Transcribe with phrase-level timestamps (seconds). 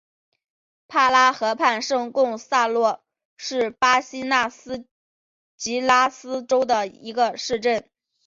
[0.87, 3.03] 帕拉河畔圣贡萨洛
[3.37, 4.87] 是巴西米纳斯
[5.55, 7.87] 吉拉斯州的一个市镇。